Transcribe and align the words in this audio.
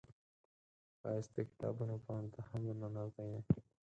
ښایست 0.99 1.31
د 1.35 1.37
کتابونو 1.49 1.95
پاڼو 2.05 2.29
ته 2.35 2.41
هم 2.47 2.61
ورننوتی 2.65 3.25
دی 3.31 3.41